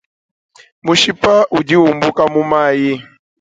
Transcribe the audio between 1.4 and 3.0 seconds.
udi umbuka mumayi.